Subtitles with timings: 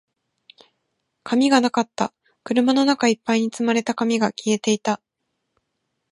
[1.23, 2.11] 紙がなかった。
[2.43, 4.99] 車の中一杯に積まれた紙が消えていた。